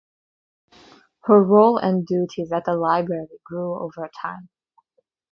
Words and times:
Her 1.25 1.43
role 1.43 1.77
and 1.77 2.07
duties 2.07 2.51
at 2.51 2.65
the 2.65 2.73
Library 2.73 3.27
grew 3.45 3.75
over 3.79 4.09
time. 4.19 4.49